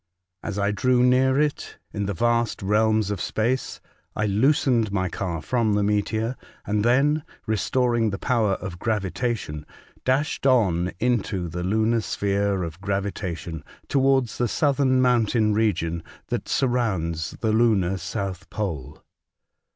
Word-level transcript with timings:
As 0.41 0.57
I 0.57 0.71
drew 0.71 1.03
near 1.03 1.39
it, 1.39 1.77
in 1.93 2.07
the 2.07 2.15
vast 2.15 2.63
realms 2.63 3.11
of 3.11 3.21
space, 3.21 3.79
I 4.15 4.25
loosened 4.25 4.91
my 4.91 5.09
car 5.09 5.43
from 5.43 5.73
the 5.75 5.83
meteor, 5.83 6.37
and 6.65 6.83
then, 6.83 7.21
restoring 7.45 8.09
the 8.09 8.17
power 8.17 8.53
of 8.53 8.79
gravitation, 8.79 9.63
dashed 10.03 10.47
on 10.47 10.91
into 10.97 11.47
the 11.47 11.61
lunar 11.63 12.01
sphere 12.01 12.63
of 12.63 12.81
gravitation 12.81 13.63
towards 13.87 14.39
the 14.39 14.47
southern 14.47 15.03
mountain 15.03 15.53
region 15.53 16.01
that 16.29 16.49
surrounds 16.49 17.37
the 17.39 17.51
lunar 17.53 17.97
South 17.99 18.49
Pole. 18.49 19.03